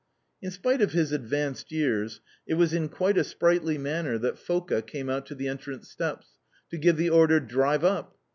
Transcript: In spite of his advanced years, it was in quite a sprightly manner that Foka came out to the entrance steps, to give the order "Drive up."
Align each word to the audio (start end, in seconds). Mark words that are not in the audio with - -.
In 0.41 0.49
spite 0.49 0.81
of 0.81 0.93
his 0.93 1.11
advanced 1.11 1.71
years, 1.71 2.21
it 2.47 2.55
was 2.55 2.73
in 2.73 2.89
quite 2.89 3.19
a 3.19 3.23
sprightly 3.23 3.77
manner 3.77 4.17
that 4.17 4.37
Foka 4.39 4.81
came 4.83 5.11
out 5.11 5.27
to 5.27 5.35
the 5.35 5.47
entrance 5.47 5.89
steps, 5.91 6.39
to 6.71 6.79
give 6.79 6.97
the 6.97 7.11
order 7.11 7.39
"Drive 7.39 7.83
up." 7.83 8.17